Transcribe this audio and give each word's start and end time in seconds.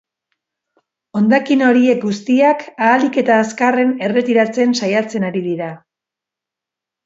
Hondakin 1.19 1.61
horiek 1.65 1.99
guztiak 2.07 2.65
ahalik 2.87 3.21
eta 3.25 3.37
azkarren 3.43 3.95
erretiratzen 4.09 4.77
saiatzen 4.83 5.31
ari 5.33 5.49
dira. 5.53 5.73